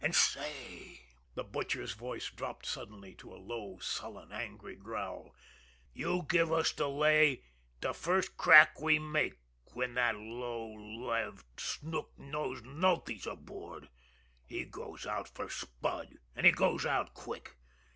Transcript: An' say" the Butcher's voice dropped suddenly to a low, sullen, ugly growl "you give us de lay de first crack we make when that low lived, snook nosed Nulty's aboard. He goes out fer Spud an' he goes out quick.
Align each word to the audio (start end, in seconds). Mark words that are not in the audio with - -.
An' 0.03 0.13
say" 0.13 1.01
the 1.35 1.43
Butcher's 1.43 1.91
voice 1.93 2.31
dropped 2.31 2.65
suddenly 2.65 3.13
to 3.19 3.31
a 3.31 3.37
low, 3.37 3.77
sullen, 3.77 4.31
ugly 4.31 4.73
growl 4.75 5.35
"you 5.93 6.25
give 6.27 6.51
us 6.51 6.71
de 6.71 6.87
lay 6.87 7.43
de 7.81 7.93
first 7.93 8.35
crack 8.35 8.81
we 8.81 8.97
make 8.97 9.37
when 9.73 9.93
that 9.93 10.15
low 10.17 10.73
lived, 10.73 11.45
snook 11.59 12.17
nosed 12.17 12.65
Nulty's 12.65 13.27
aboard. 13.27 13.89
He 14.47 14.65
goes 14.65 15.05
out 15.05 15.27
fer 15.29 15.47
Spud 15.49 16.17
an' 16.35 16.45
he 16.45 16.51
goes 16.51 16.83
out 16.83 17.13
quick. 17.13 17.57